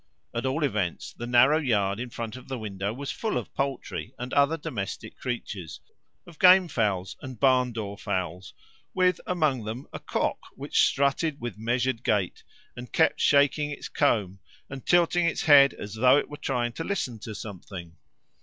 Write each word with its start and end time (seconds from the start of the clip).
At 0.33 0.47
all 0.47 0.63
events, 0.63 1.13
the 1.13 1.27
narrow 1.27 1.59
yard 1.59 1.99
in 1.99 2.09
front 2.09 2.35
of 2.35 2.47
the 2.47 2.57
window 2.57 2.91
was 2.91 3.11
full 3.11 3.37
of 3.37 3.53
poultry 3.53 4.15
and 4.17 4.33
other 4.33 4.57
domestic 4.57 5.15
creatures 5.15 5.79
of 6.25 6.39
game 6.39 6.67
fowls 6.67 7.15
and 7.21 7.39
barn 7.39 7.71
door 7.71 7.99
fowls, 7.99 8.55
with, 8.95 9.21
among 9.27 9.63
them, 9.63 9.85
a 9.93 9.99
cock 9.99 10.39
which 10.55 10.87
strutted 10.87 11.39
with 11.39 11.55
measured 11.59 12.03
gait, 12.03 12.41
and 12.75 12.91
kept 12.91 13.21
shaking 13.21 13.69
its 13.69 13.89
comb, 13.89 14.39
and 14.71 14.87
tilting 14.87 15.27
its 15.27 15.43
head 15.43 15.71
as 15.75 15.93
though 15.93 16.17
it 16.17 16.29
were 16.31 16.37
trying 16.37 16.71
to 16.71 16.83
listen 16.83 17.19
to 17.19 17.35
something. 17.35 17.95